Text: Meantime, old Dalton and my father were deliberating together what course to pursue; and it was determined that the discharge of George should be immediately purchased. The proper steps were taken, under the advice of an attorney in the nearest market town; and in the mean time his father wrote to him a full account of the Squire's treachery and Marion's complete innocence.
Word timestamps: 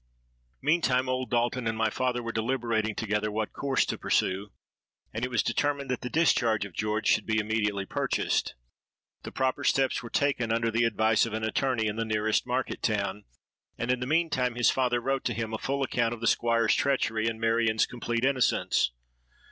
Meantime, 0.63 1.07
old 1.07 1.29
Dalton 1.29 1.67
and 1.67 1.77
my 1.77 1.91
father 1.91 2.23
were 2.23 2.31
deliberating 2.31 2.95
together 2.95 3.31
what 3.31 3.53
course 3.53 3.85
to 3.85 3.99
pursue; 3.99 4.49
and 5.13 5.23
it 5.23 5.29
was 5.29 5.43
determined 5.43 5.91
that 5.91 6.01
the 6.01 6.09
discharge 6.09 6.65
of 6.65 6.73
George 6.73 7.05
should 7.05 7.27
be 7.27 7.37
immediately 7.37 7.85
purchased. 7.85 8.55
The 9.21 9.31
proper 9.31 9.63
steps 9.63 10.01
were 10.01 10.09
taken, 10.09 10.51
under 10.51 10.71
the 10.71 10.85
advice 10.85 11.27
of 11.27 11.33
an 11.33 11.43
attorney 11.43 11.85
in 11.85 11.97
the 11.97 12.03
nearest 12.05 12.47
market 12.47 12.81
town; 12.81 13.25
and 13.77 13.91
in 13.91 13.99
the 13.99 14.07
mean 14.07 14.31
time 14.31 14.55
his 14.55 14.71
father 14.71 14.99
wrote 14.99 15.23
to 15.25 15.35
him 15.35 15.53
a 15.53 15.59
full 15.59 15.83
account 15.83 16.15
of 16.15 16.19
the 16.19 16.25
Squire's 16.25 16.73
treachery 16.73 17.27
and 17.27 17.39
Marion's 17.39 17.85
complete 17.85 18.25
innocence. 18.25 18.89